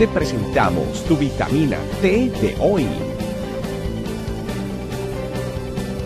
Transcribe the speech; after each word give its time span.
te 0.00 0.08
presentamos 0.08 1.04
tu 1.04 1.14
vitamina 1.14 1.76
T 2.00 2.30
de 2.30 2.56
hoy. 2.58 2.86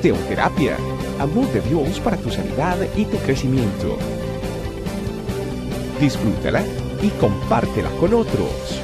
Teoterapia, 0.02 0.76
amor 1.20 1.46
de 1.52 1.60
Dios 1.60 2.00
para 2.00 2.16
tu 2.16 2.28
sanidad 2.28 2.76
y 2.96 3.04
tu 3.04 3.16
crecimiento. 3.18 3.96
Disfrútala 6.00 6.64
y 7.04 7.08
compártela 7.20 7.88
con 8.00 8.14
otros. 8.14 8.82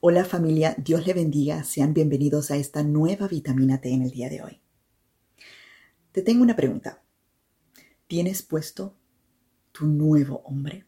Hola 0.00 0.24
familia, 0.24 0.74
Dios 0.78 1.06
le 1.06 1.12
bendiga, 1.12 1.64
sean 1.64 1.92
bienvenidos 1.92 2.50
a 2.50 2.56
esta 2.56 2.82
nueva 2.82 3.28
vitamina 3.28 3.78
T 3.78 3.92
en 3.92 4.04
el 4.04 4.10
día 4.10 4.30
de 4.30 4.42
hoy. 4.42 4.62
Te 6.12 6.22
tengo 6.22 6.42
una 6.42 6.56
pregunta. 6.56 7.02
¿Tienes 8.10 8.42
puesto 8.42 8.96
tu 9.70 9.86
nuevo 9.86 10.42
hombre? 10.44 10.84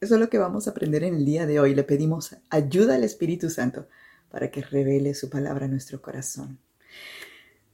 Eso 0.00 0.14
es 0.14 0.20
lo 0.20 0.30
que 0.30 0.38
vamos 0.38 0.68
a 0.68 0.70
aprender 0.70 1.02
en 1.02 1.16
el 1.16 1.24
día 1.24 1.46
de 1.46 1.58
hoy. 1.58 1.74
Le 1.74 1.82
pedimos 1.82 2.36
ayuda 2.48 2.94
al 2.94 3.02
Espíritu 3.02 3.50
Santo 3.50 3.88
para 4.30 4.52
que 4.52 4.62
revele 4.62 5.14
su 5.14 5.28
palabra 5.28 5.64
a 5.64 5.68
nuestro 5.68 6.00
corazón. 6.00 6.60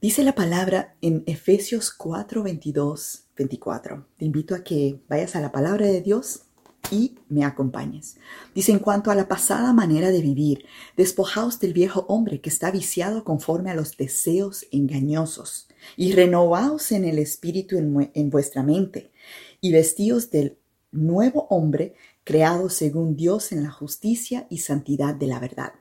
Dice 0.01 0.23
la 0.23 0.33
palabra 0.33 0.95
en 1.01 1.21
Efesios 1.27 1.91
4, 1.91 2.41
22, 2.41 3.25
24. 3.37 4.07
Te 4.17 4.25
invito 4.25 4.55
a 4.55 4.63
que 4.63 4.99
vayas 5.07 5.35
a 5.35 5.39
la 5.39 5.51
palabra 5.51 5.85
de 5.85 6.01
Dios 6.01 6.47
y 6.93 7.15
me 7.27 7.43
acompañes. 7.43 8.17
Dice, 8.53 8.71
en 8.71 8.77
cuanto 8.77 9.09
a 9.09 9.15
la 9.15 9.27
pasada 9.27 9.73
manera 9.73 10.11
de 10.11 10.21
vivir, 10.21 10.65
despojaos 10.95 11.59
del 11.59 11.73
viejo 11.73 12.05
hombre 12.07 12.39
que 12.39 12.51
está 12.51 12.69
viciado 12.69 13.23
conforme 13.23 13.71
a 13.71 13.73
los 13.73 13.97
deseos 13.97 14.67
engañosos, 14.71 15.67
y 15.97 16.11
renovaos 16.11 16.91
en 16.91 17.05
el 17.05 17.17
espíritu 17.17 17.77
en, 17.77 18.29
vuestra 18.29 18.61
mente, 18.61 19.11
y 19.59 19.71
vestíos 19.71 20.29
del 20.29 20.59
nuevo 20.91 21.47
hombre 21.49 21.95
creado 22.23 22.69
según 22.69 23.15
Dios 23.15 23.51
en 23.51 23.63
la 23.63 23.71
justicia 23.71 24.45
y 24.51 24.59
santidad 24.59 25.15
de 25.15 25.25
la 25.25 25.39
verdad. 25.39 25.73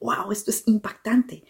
¡Wow! 0.00 0.32
Esto 0.32 0.50
es 0.50 0.64
impactante. 0.66 1.44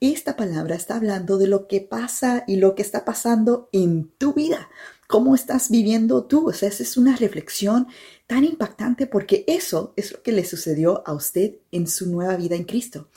Esta 0.00 0.34
palabra 0.34 0.76
está 0.76 0.96
hablando 0.96 1.36
de 1.36 1.46
lo 1.46 1.68
que 1.68 1.82
pasa 1.82 2.44
y 2.46 2.56
lo 2.56 2.74
que 2.74 2.82
está 2.82 3.04
pasando 3.04 3.68
en 3.72 4.10
tu 4.16 4.32
vida. 4.32 4.70
¿Cómo 5.08 5.34
estás 5.34 5.70
viviendo 5.70 6.24
tú? 6.24 6.48
O 6.48 6.52
sea, 6.52 6.68
esa 6.68 6.82
es 6.82 6.96
una 6.96 7.16
reflexión 7.16 7.86
tan 8.26 8.44
impactante 8.44 9.06
porque 9.06 9.44
eso 9.46 9.92
es 9.96 10.12
lo 10.12 10.22
que 10.22 10.32
le 10.32 10.44
sucedió 10.44 11.06
a 11.06 11.12
usted 11.12 11.56
en 11.70 11.86
su 11.86 12.10
nueva 12.10 12.36
vida 12.36 12.56
en 12.56 12.64
Cristo. 12.64 13.08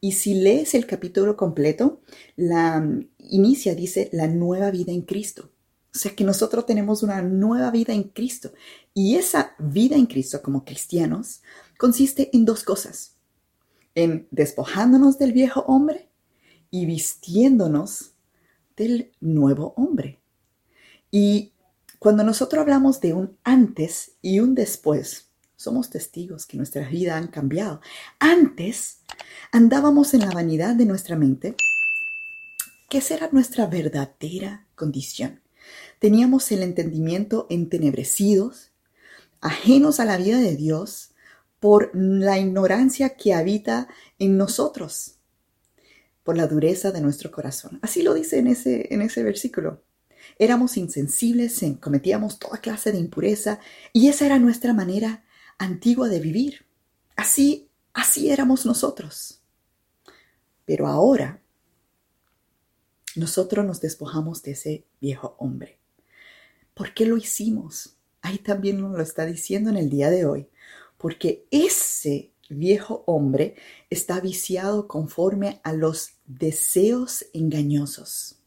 Y 0.00 0.12
si 0.12 0.34
lees 0.34 0.74
el 0.74 0.86
capítulo 0.86 1.36
completo, 1.36 2.00
la 2.36 2.86
inicia, 3.18 3.74
dice, 3.74 4.08
la 4.12 4.28
nueva 4.28 4.70
vida 4.70 4.92
en 4.92 5.02
Cristo. 5.02 5.50
O 5.94 5.98
sea 5.98 6.14
que 6.14 6.24
nosotros 6.24 6.66
tenemos 6.66 7.02
una 7.02 7.20
nueva 7.20 7.70
vida 7.70 7.92
en 7.92 8.04
Cristo. 8.04 8.52
Y 8.94 9.16
esa 9.16 9.54
vida 9.58 9.96
en 9.96 10.06
Cristo 10.06 10.40
como 10.42 10.64
cristianos 10.64 11.42
consiste 11.78 12.30
en 12.32 12.44
dos 12.44 12.62
cosas. 12.62 13.16
En 13.94 14.28
despojándonos 14.30 15.18
del 15.18 15.32
viejo 15.32 15.60
hombre 15.62 16.08
y 16.70 16.86
vistiéndonos 16.86 18.12
del 18.76 19.12
nuevo 19.20 19.74
hombre. 19.76 20.19
Y 21.10 21.52
cuando 21.98 22.24
nosotros 22.24 22.62
hablamos 22.62 23.00
de 23.00 23.12
un 23.12 23.36
antes 23.44 24.12
y 24.22 24.40
un 24.40 24.54
después, 24.54 25.28
somos 25.56 25.90
testigos 25.90 26.46
que 26.46 26.56
nuestras 26.56 26.90
vidas 26.90 27.16
han 27.16 27.28
cambiado. 27.28 27.80
Antes 28.18 29.00
andábamos 29.52 30.14
en 30.14 30.20
la 30.20 30.30
vanidad 30.30 30.74
de 30.74 30.86
nuestra 30.86 31.16
mente, 31.16 31.54
que 32.88 33.00
será 33.00 33.28
nuestra 33.32 33.66
verdadera 33.66 34.66
condición. 34.74 35.40
Teníamos 35.98 36.50
el 36.50 36.62
entendimiento 36.62 37.46
entenebrecidos, 37.50 38.70
ajenos 39.40 40.00
a 40.00 40.06
la 40.06 40.16
vida 40.16 40.38
de 40.38 40.56
Dios, 40.56 41.10
por 41.60 41.90
la 41.92 42.38
ignorancia 42.38 43.10
que 43.10 43.34
habita 43.34 43.88
en 44.18 44.38
nosotros, 44.38 45.16
por 46.24 46.36
la 46.38 46.46
dureza 46.46 46.90
de 46.90 47.02
nuestro 47.02 47.30
corazón. 47.30 47.78
Así 47.82 48.02
lo 48.02 48.14
dice 48.14 48.38
en 48.38 48.46
ese, 48.46 48.92
en 48.92 49.02
ese 49.02 49.22
versículo. 49.22 49.82
Éramos 50.38 50.76
insensibles, 50.76 51.60
cometíamos 51.80 52.38
toda 52.38 52.58
clase 52.58 52.92
de 52.92 52.98
impureza 52.98 53.60
y 53.92 54.08
esa 54.08 54.26
era 54.26 54.38
nuestra 54.38 54.72
manera 54.72 55.24
antigua 55.58 56.08
de 56.08 56.20
vivir. 56.20 56.66
Así, 57.16 57.68
así 57.92 58.30
éramos 58.30 58.64
nosotros. 58.66 59.40
Pero 60.64 60.86
ahora 60.86 61.40
nosotros 63.16 63.66
nos 63.66 63.80
despojamos 63.80 64.42
de 64.42 64.52
ese 64.52 64.84
viejo 65.00 65.36
hombre. 65.38 65.78
¿Por 66.74 66.94
qué 66.94 67.06
lo 67.06 67.16
hicimos? 67.16 67.96
Ahí 68.22 68.38
también 68.38 68.80
nos 68.80 68.96
lo 68.96 69.02
está 69.02 69.26
diciendo 69.26 69.70
en 69.70 69.76
el 69.76 69.90
día 69.90 70.10
de 70.10 70.24
hoy. 70.24 70.48
Porque 70.96 71.46
ese 71.50 72.32
viejo 72.48 73.04
hombre 73.06 73.56
está 73.90 74.20
viciado 74.20 74.86
conforme 74.88 75.60
a 75.62 75.72
los 75.72 76.12
deseos 76.26 77.24
engañosos. 77.32 78.39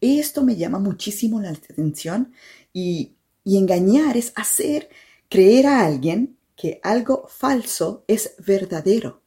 Esto 0.00 0.42
me 0.42 0.56
llama 0.56 0.78
muchísimo 0.78 1.40
la 1.40 1.50
atención 1.50 2.32
y, 2.72 3.14
engañar 3.44 4.18
es 4.18 4.32
hacer 4.36 4.90
creer 5.30 5.66
a 5.66 5.86
alguien 5.86 6.36
que 6.54 6.80
algo 6.82 7.26
falso 7.28 8.04
es 8.06 8.34
verdadero. 8.38 9.22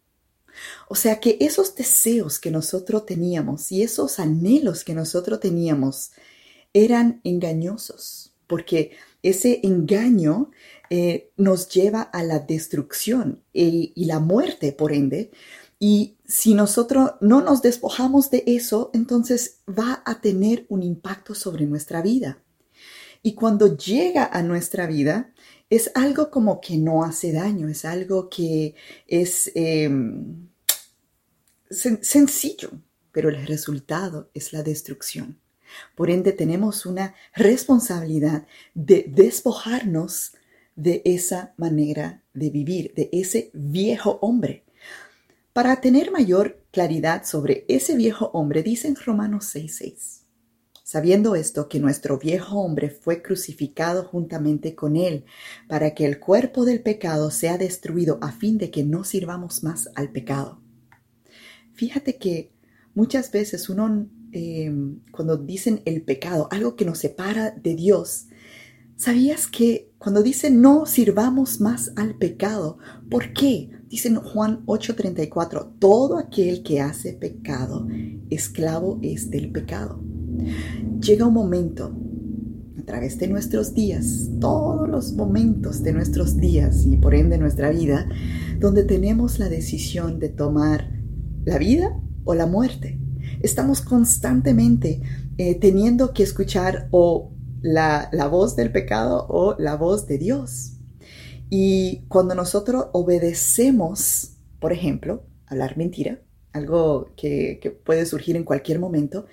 O 0.87 0.93
sea 0.95 1.19
que 1.19 1.37
esos 1.39 1.73
deseos 1.73 2.37
que 2.37 2.51
nosotros 2.51 3.07
teníamos 3.07 3.71
y 3.71 3.81
esos 3.81 4.19
anhelos 4.19 4.83
que 4.83 4.93
nosotros 4.93 5.39
teníamos 5.39 6.11
eran 6.71 7.19
engañosos, 7.23 8.33
porque 8.45 8.91
ese 9.23 9.61
engaño 9.63 10.51
eh, 10.91 11.31
nos 11.35 11.67
lleva 11.69 12.01
a 12.01 12.21
la 12.21 12.37
destrucción 12.37 13.43
y 13.53 14.05
la 14.05 14.19
muerte, 14.19 14.71
por 14.71 14.91
ende. 14.91 15.31
Y 15.83 16.19
si 16.27 16.53
nosotros 16.53 17.13
no 17.21 17.41
nos 17.41 17.63
despojamos 17.63 18.29
de 18.29 18.43
eso, 18.45 18.91
entonces 18.93 19.61
va 19.67 20.03
a 20.05 20.21
tener 20.21 20.67
un 20.69 20.83
impacto 20.83 21.33
sobre 21.33 21.65
nuestra 21.65 22.03
vida. 22.03 22.37
Y 23.23 23.33
cuando 23.33 23.75
llega 23.75 24.25
a 24.31 24.43
nuestra 24.43 24.85
vida, 24.85 25.33
es 25.71 25.89
algo 25.95 26.29
como 26.29 26.61
que 26.61 26.77
no 26.77 27.03
hace 27.03 27.31
daño, 27.31 27.67
es 27.67 27.83
algo 27.83 28.29
que 28.29 28.75
es 29.07 29.51
em, 29.55 30.49
sencillo, 31.71 32.69
pero 33.11 33.29
el 33.29 33.47
resultado 33.47 34.29
es 34.35 34.53
la 34.53 34.61
destrucción. 34.61 35.39
Por 35.95 36.11
ende, 36.11 36.31
tenemos 36.31 36.85
una 36.85 37.15
responsabilidad 37.33 38.45
de 38.75 39.05
despojarnos 39.09 40.33
de 40.75 41.01
esa 41.05 41.55
manera 41.57 42.21
de 42.35 42.51
vivir, 42.51 42.93
de 42.93 43.09
ese 43.11 43.49
viejo 43.55 44.19
hombre. 44.21 44.63
Para 45.53 45.81
tener 45.81 46.11
mayor 46.11 46.63
claridad 46.71 47.25
sobre 47.25 47.65
ese 47.67 47.95
viejo 47.95 48.31
hombre, 48.33 48.63
dice 48.63 48.87
en 48.87 48.95
Romanos 48.95 49.45
6:6 49.53 50.21
sabiendo 50.91 51.35
esto 51.35 51.69
que 51.69 51.79
nuestro 51.79 52.17
viejo 52.17 52.59
hombre 52.59 52.89
fue 52.89 53.21
crucificado 53.21 54.03
juntamente 54.03 54.75
con 54.75 54.97
él, 54.97 55.23
para 55.69 55.93
que 55.93 56.05
el 56.05 56.19
cuerpo 56.19 56.65
del 56.65 56.81
pecado 56.81 57.31
sea 57.31 57.57
destruido 57.57 58.19
a 58.21 58.33
fin 58.33 58.57
de 58.57 58.71
que 58.71 58.83
no 58.83 59.05
sirvamos 59.05 59.63
más 59.63 59.89
al 59.95 60.11
pecado. 60.11 60.59
Fíjate 61.71 62.17
que 62.17 62.51
muchas 62.93 63.31
veces 63.31 63.69
uno, 63.69 64.09
em, 64.33 64.99
cuando 65.11 65.37
dicen 65.37 65.81
el 65.85 66.01
pecado, 66.01 66.49
algo 66.51 66.75
que 66.75 66.83
nos 66.83 66.97
separa 66.97 67.51
de 67.51 67.73
Dios, 67.75 68.25
¿sabías 68.95 69.47
que 69.47 69.91
cuando 69.97 70.23
dicen 70.23 70.61
no 70.61 70.85
sirvamos 70.85 71.61
más 71.61 71.91
al 71.95 72.15
pecado, 72.15 72.77
¿por 73.09 73.33
qué? 73.33 73.69
Dicen 73.89 74.15
Juan 74.15 74.63
8:34, 74.65 75.73
todo 75.79 76.17
aquel 76.17 76.63
que 76.63 76.81
hace 76.81 77.13
pecado, 77.13 77.87
esclavo 78.29 78.99
es 79.01 79.29
del 79.29 79.51
pecado. 79.51 80.01
Llega 81.01 81.27
un 81.27 81.33
momento 81.33 81.95
a 82.79 82.81
través 82.83 83.19
de 83.19 83.27
nuestros 83.27 83.73
días, 83.73 84.29
todos 84.39 84.89
los 84.89 85.13
momentos 85.13 85.83
de 85.83 85.93
nuestros 85.93 86.37
días 86.37 86.85
y 86.85 86.97
por 86.97 87.13
ende 87.13 87.37
nuestra 87.37 87.69
vida, 87.69 88.07
donde 88.59 88.83
tenemos 88.83 89.39
la 89.39 89.49
decisión 89.49 90.19
de 90.19 90.29
tomar 90.29 90.89
la 91.45 91.57
vida 91.57 91.99
o 92.23 92.33
la 92.33 92.47
muerte. 92.47 92.99
Estamos 93.41 93.81
constantemente 93.81 95.01
eh, 95.37 95.55
teniendo 95.55 96.13
que 96.13 96.23
escuchar 96.23 96.87
o 96.91 97.31
la, 97.61 98.09
la 98.11 98.27
voz 98.27 98.55
del 98.55 98.71
pecado 98.71 99.25
o 99.29 99.55
la 99.59 99.75
voz 99.75 100.07
de 100.07 100.17
Dios. 100.17 100.73
Y 101.49 102.03
cuando 102.07 102.33
nosotros 102.33 102.87
obedecemos, 102.93 104.37
por 104.59 104.71
ejemplo, 104.71 105.23
hablar 105.47 105.77
mentira, 105.77 106.21
algo 106.53 107.11
que, 107.17 107.77
puede 107.83 108.05
surgir 108.05 108.35
en 108.35 108.45
cualquier 108.45 108.79
momento, 108.79 109.25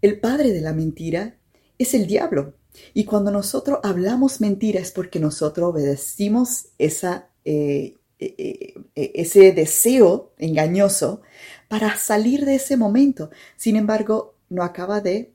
el 0.00 0.20
padre 0.20 0.52
de 0.52 0.60
la 0.60 0.72
mentira 0.72 1.36
es 1.78 1.94
el 1.94 2.06
diablo. 2.06 2.54
Y 2.94 3.04
cuando 3.04 3.32
nosotros 3.32 3.80
hablamos 3.82 4.40
mentira 4.40 4.80
es 4.80 4.92
porque 4.92 5.18
nosotros 5.18 5.70
obedecimos 5.70 6.66
esa, 6.78 7.30
eh, 7.44 7.96
eh, 8.20 8.74
eh, 8.94 9.12
ese 9.14 9.52
deseo 9.52 10.32
engañoso 10.38 11.22
para 11.68 11.96
salir 11.96 12.44
de 12.44 12.54
ese 12.54 12.76
momento. 12.76 13.30
Sin 13.56 13.74
embargo, 13.74 14.36
no 14.48 14.62
acaba 14.62 15.00
de 15.00 15.32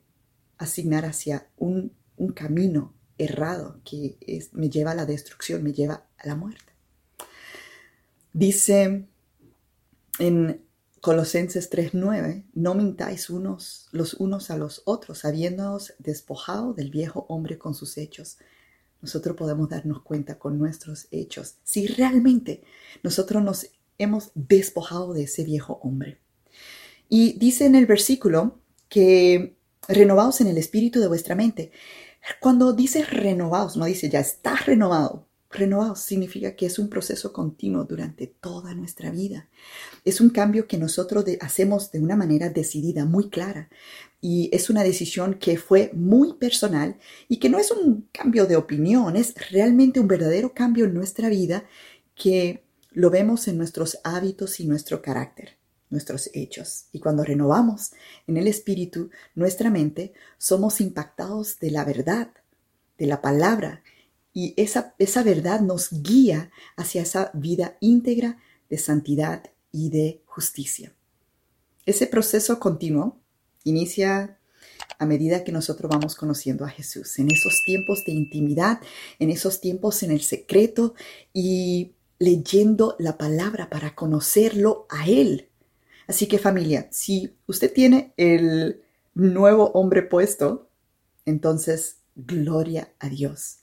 asignar 0.56 1.04
hacia 1.04 1.48
un, 1.58 1.92
un 2.16 2.32
camino 2.32 2.94
errado 3.18 3.80
que 3.84 4.18
me 4.52 4.70
lleva 4.70 4.92
a 4.92 4.94
la 4.94 5.06
destrucción, 5.06 5.62
me 5.62 5.72
lleva 5.72 6.06
a 6.18 6.26
la 6.26 6.34
muerte. 6.34 6.72
Dice 8.32 9.06
en 10.18 10.60
Colosenses 11.00 11.70
3:9, 11.70 12.44
no 12.54 12.74
mintáis 12.74 13.30
unos 13.30 13.88
los 13.92 14.14
unos 14.14 14.50
a 14.50 14.56
los 14.56 14.82
otros, 14.86 15.24
habiéndoos 15.24 15.94
despojado 15.98 16.72
del 16.72 16.90
viejo 16.90 17.26
hombre 17.28 17.58
con 17.58 17.74
sus 17.74 17.98
hechos. 17.98 18.38
Nosotros 19.02 19.36
podemos 19.36 19.68
darnos 19.68 20.02
cuenta 20.02 20.38
con 20.38 20.58
nuestros 20.58 21.08
hechos 21.10 21.56
si 21.62 21.86
realmente 21.86 22.62
nosotros 23.02 23.42
nos 23.42 23.70
hemos 23.98 24.30
despojado 24.34 25.12
de 25.12 25.24
ese 25.24 25.44
viejo 25.44 25.78
hombre. 25.82 26.18
Y 27.08 27.38
dice 27.38 27.66
en 27.66 27.74
el 27.74 27.86
versículo 27.86 28.58
que 28.88 29.56
renovaos 29.88 30.40
en 30.40 30.48
el 30.48 30.58
espíritu 30.58 31.00
de 31.00 31.08
vuestra 31.08 31.34
mente. 31.34 31.72
Cuando 32.40 32.72
dice 32.72 33.04
renovados, 33.04 33.76
no 33.76 33.84
dice 33.84 34.08
ya 34.08 34.20
estás 34.20 34.66
renovado. 34.66 35.28
Renovados 35.50 36.00
significa 36.00 36.56
que 36.56 36.66
es 36.66 36.80
un 36.80 36.88
proceso 36.88 37.32
continuo 37.32 37.84
durante 37.84 38.26
toda 38.26 38.74
nuestra 38.74 39.10
vida. 39.12 39.48
Es 40.04 40.20
un 40.20 40.30
cambio 40.30 40.66
que 40.66 40.78
nosotros 40.78 41.24
hacemos 41.40 41.92
de 41.92 42.00
una 42.00 42.16
manera 42.16 42.48
decidida, 42.48 43.04
muy 43.04 43.28
clara. 43.28 43.68
Y 44.20 44.48
es 44.52 44.68
una 44.68 44.82
decisión 44.82 45.34
que 45.34 45.56
fue 45.56 45.90
muy 45.94 46.34
personal 46.34 46.96
y 47.28 47.36
que 47.36 47.50
no 47.50 47.58
es 47.58 47.70
un 47.70 48.08
cambio 48.10 48.46
de 48.46 48.56
opinión, 48.56 49.16
es 49.16 49.34
realmente 49.50 50.00
un 50.00 50.08
verdadero 50.08 50.54
cambio 50.54 50.86
en 50.86 50.94
nuestra 50.94 51.28
vida 51.28 51.64
que 52.16 52.64
lo 52.90 53.10
vemos 53.10 53.46
en 53.46 53.58
nuestros 53.58 53.98
hábitos 54.02 54.58
y 54.58 54.66
nuestro 54.66 55.02
carácter 55.02 55.58
nuestros 55.90 56.30
hechos. 56.34 56.86
Y 56.92 57.00
cuando 57.00 57.24
renovamos 57.24 57.92
en 58.26 58.36
el 58.36 58.46
Espíritu 58.46 59.10
nuestra 59.34 59.70
mente, 59.70 60.12
somos 60.38 60.80
impactados 60.80 61.58
de 61.58 61.70
la 61.70 61.84
verdad, 61.84 62.30
de 62.98 63.06
la 63.06 63.20
palabra, 63.20 63.82
y 64.32 64.52
esa, 64.56 64.94
esa 64.98 65.22
verdad 65.22 65.60
nos 65.60 66.02
guía 66.02 66.50
hacia 66.76 67.02
esa 67.02 67.30
vida 67.34 67.76
íntegra 67.80 68.38
de 68.68 68.78
santidad 68.78 69.44
y 69.70 69.90
de 69.90 70.22
justicia. 70.26 70.92
Ese 71.86 72.06
proceso 72.08 72.58
continuo 72.58 73.20
inicia 73.62 74.38
a 74.98 75.06
medida 75.06 75.44
que 75.44 75.52
nosotros 75.52 75.90
vamos 75.90 76.16
conociendo 76.16 76.64
a 76.64 76.68
Jesús, 76.68 77.18
en 77.18 77.30
esos 77.30 77.62
tiempos 77.64 78.04
de 78.04 78.12
intimidad, 78.12 78.80
en 79.18 79.30
esos 79.30 79.60
tiempos 79.60 80.02
en 80.02 80.10
el 80.10 80.22
secreto 80.22 80.94
y 81.32 81.92
leyendo 82.18 82.96
la 82.98 83.18
palabra 83.18 83.70
para 83.70 83.94
conocerlo 83.94 84.86
a 84.88 85.08
Él 85.08 85.48
Así 86.06 86.26
que 86.26 86.38
familia, 86.38 86.88
si 86.90 87.34
usted 87.46 87.72
tiene 87.72 88.12
el 88.16 88.82
nuevo 89.14 89.70
hombre 89.72 90.02
puesto, 90.02 90.68
entonces 91.24 91.98
gloria 92.14 92.92
a 92.98 93.08
Dios. 93.08 93.58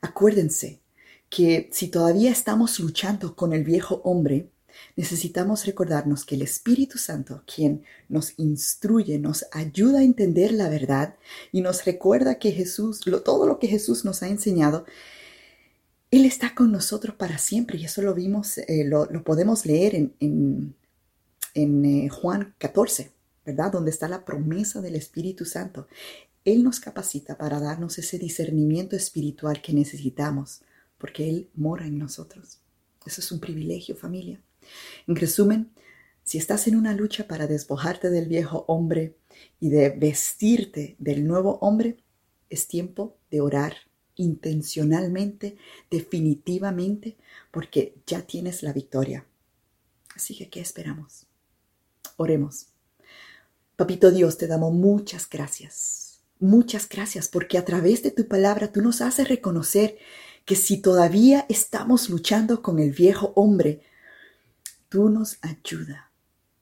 Acuérdense 0.00 0.80
que 1.28 1.68
si 1.72 1.88
todavía 1.88 2.30
estamos 2.30 2.78
luchando 2.80 3.36
con 3.36 3.52
el 3.52 3.64
viejo 3.64 4.00
hombre, 4.04 4.50
necesitamos 4.96 5.64
recordarnos 5.64 6.24
que 6.24 6.34
el 6.34 6.42
Espíritu 6.42 6.98
Santo, 6.98 7.42
quien 7.46 7.82
nos 8.08 8.34
instruye, 8.38 9.18
nos 9.18 9.46
ayuda 9.52 10.00
a 10.00 10.04
entender 10.04 10.52
la 10.52 10.68
verdad 10.68 11.16
y 11.52 11.60
nos 11.60 11.84
recuerda 11.84 12.38
que 12.38 12.52
Jesús, 12.52 13.00
todo 13.24 13.46
lo 13.46 13.58
que 13.58 13.68
Jesús 13.68 14.04
nos 14.04 14.22
ha 14.22 14.28
enseñado, 14.28 14.84
Él 16.10 16.24
está 16.24 16.54
con 16.54 16.72
nosotros 16.72 17.16
para 17.16 17.38
siempre 17.38 17.78
y 17.78 17.84
eso 17.84 18.02
lo 18.02 18.14
vimos, 18.14 18.58
eh, 18.58 18.84
lo, 18.84 19.08
podemos 19.24 19.66
leer 19.66 19.94
en 19.94 20.14
en 20.20 20.74
eh, 21.56 22.08
Juan 22.08 22.54
14, 22.58 23.12
¿verdad? 23.44 23.72
Donde 23.72 23.90
está 23.90 24.08
la 24.08 24.24
promesa 24.24 24.80
del 24.80 24.94
Espíritu 24.94 25.44
Santo. 25.44 25.88
Él 26.44 26.62
nos 26.62 26.78
capacita 26.78 27.36
para 27.38 27.58
darnos 27.58 27.98
ese 27.98 28.18
discernimiento 28.18 28.94
espiritual 28.94 29.62
que 29.62 29.72
necesitamos, 29.72 30.62
porque 30.98 31.28
Él 31.28 31.48
mora 31.54 31.86
en 31.86 31.98
nosotros. 31.98 32.60
Eso 33.04 33.20
es 33.20 33.32
un 33.32 33.40
privilegio, 33.40 33.96
familia. 33.96 34.40
En 35.06 35.16
resumen, 35.16 35.70
si 36.22 36.38
estás 36.38 36.66
en 36.66 36.76
una 36.76 36.92
lucha 36.92 37.26
para 37.28 37.46
despojarte 37.46 38.10
del 38.10 38.26
viejo 38.26 38.64
hombre 38.68 39.16
y 39.60 39.70
de 39.70 39.90
vestirte 39.90 40.96
del 40.98 41.26
nuevo 41.26 41.58
hombre, 41.60 41.98
es 42.50 42.66
tiempo 42.66 43.16
de 43.30 43.40
orar 43.40 43.74
intencionalmente, 44.16 45.56
definitivamente, 45.90 47.16
porque 47.50 47.94
ya 48.06 48.22
tienes 48.22 48.62
la 48.62 48.72
victoria. 48.72 49.26
Así 50.14 50.36
que, 50.36 50.48
¿qué 50.48 50.60
esperamos? 50.60 51.26
Oremos. 52.16 52.68
Papito 53.76 54.10
Dios, 54.10 54.38
te 54.38 54.46
damos 54.46 54.72
muchas 54.72 55.28
gracias. 55.28 56.20
Muchas 56.38 56.88
gracias 56.88 57.28
porque 57.28 57.58
a 57.58 57.64
través 57.64 58.02
de 58.02 58.10
tu 58.10 58.26
palabra 58.26 58.72
tú 58.72 58.80
nos 58.80 59.00
haces 59.02 59.28
reconocer 59.28 59.98
que 60.44 60.56
si 60.56 60.78
todavía 60.78 61.44
estamos 61.48 62.08
luchando 62.08 62.62
con 62.62 62.78
el 62.78 62.92
viejo 62.92 63.32
hombre, 63.36 63.82
tú 64.88 65.10
nos 65.10 65.38
ayuda. 65.42 66.10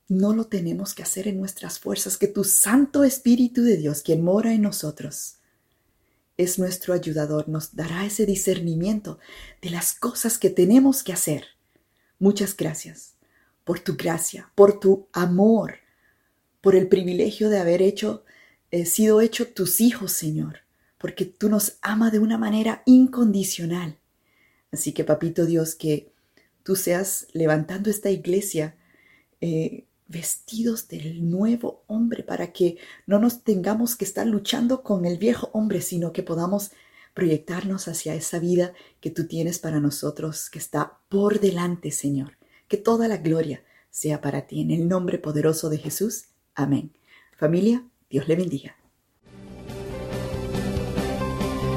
No 0.09 0.35
lo 0.35 0.47
tenemos 0.47 0.95
que 0.95 1.03
hacer 1.03 1.29
en 1.29 1.39
nuestras 1.39 1.79
fuerzas, 1.79 2.17
que 2.17 2.29
tu 2.29 2.45
Santo 2.45 3.05
Espíritu 3.05 3.63
de 3.63 3.77
Dios, 3.77 4.03
quien 4.03 4.23
mora 4.23 4.53
en 4.53 4.63
nosotros, 4.63 5.37
es 6.37 6.59
nuestro 6.59 6.95
ayudador, 6.95 7.49
nos 7.49 7.77
dará 7.77 8.05
ese 8.05 8.27
discernimiento 8.27 9.19
de 9.63 9.71
las 9.71 9.95
cosas 9.95 10.37
que 10.37 10.51
tenemos 10.51 11.03
que 11.03 11.13
hacer. 11.13 11.45
Muchas 12.19 12.57
gracias 12.57 13.14
por 13.65 13.81
tu 13.81 13.97
gracia, 13.97 14.51
por 14.55 14.79
tu 14.79 15.09
amor, 15.13 15.77
por 16.61 16.77
el 16.77 16.89
privilegio 16.89 17.49
de 17.49 17.59
haber 17.59 17.83
hecho, 17.83 18.25
eh, 18.71 18.87
sido 18.87 19.21
hecho 19.21 19.49
tus 19.49 19.81
hijos, 19.81 20.13
Señor, 20.13 20.61
porque 20.99 21.25
tú 21.25 21.49
nos 21.49 21.79
amas 21.83 22.13
de 22.13 22.19
una 22.19 22.39
manera 22.39 22.83
incondicional. 22.87 23.99
Así 24.73 24.93
que, 24.93 25.05
papito 25.05 25.47
Dios, 25.47 25.75
que 25.75 26.13
tú 26.63 26.77
seas 26.77 27.27
levantando 27.33 27.91
esta 27.91 28.11
iglesia 28.11 28.77
eh, 29.41 29.87
vestidos 30.07 30.89
del 30.89 31.31
nuevo 31.31 31.85
hombre 31.87 32.23
para 32.23 32.53
que 32.53 32.79
no 33.07 33.19
nos 33.19 33.43
tengamos 33.43 33.97
que 33.97 34.05
estar 34.05 34.27
luchando 34.27 34.83
con 34.83 35.05
el 35.05 35.19
viejo 35.19 35.51
hombre, 35.53 35.81
sino 35.81 36.13
que 36.13 36.23
podamos 36.23 36.73
proyectarnos 37.15 37.89
hacia 37.89 38.15
esa 38.15 38.39
vida 38.39 38.75
que 39.01 39.11
tú 39.11 39.27
tienes 39.27 39.59
para 39.59 39.81
nosotros, 39.81 40.51
que 40.51 40.59
está 40.59 40.99
por 41.09 41.41
delante, 41.41 41.91
Señor. 41.91 42.37
Que 42.75 42.81
toda 42.81 43.07
la 43.07 43.19
gloria 43.19 43.63
sea 43.89 44.21
para 44.21 44.49
ti 44.49 44.61
en 44.61 44.73
el 44.73 44.89
nombre 44.89 45.21
poderoso 45.21 45.71
de 45.71 45.79
Jesús. 45.79 46.25
Amén. 46.57 46.91
Familia, 47.39 47.87
Dios 48.11 48.27
le 48.27 48.35
bendiga. 48.35 48.75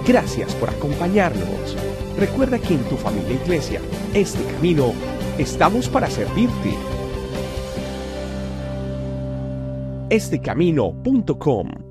Gracias 0.08 0.56
por 0.56 0.72
acompañarnos. 0.72 1.78
Recuerda 2.18 2.58
que 2.58 2.74
en 2.74 2.84
tu 2.90 2.98
familia 2.98 3.30
e 3.30 3.44
iglesia, 3.44 3.80
este 4.16 4.44
camino, 4.56 4.92
estamos 5.38 5.88
para 5.88 6.10
servirte. 6.10 6.74
Estecamino.com 10.10 11.87